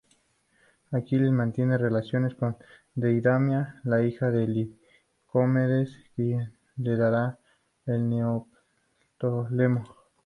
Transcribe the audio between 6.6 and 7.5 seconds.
le dará